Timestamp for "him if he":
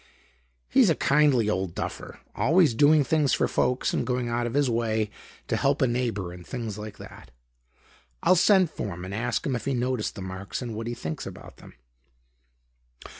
9.45-9.75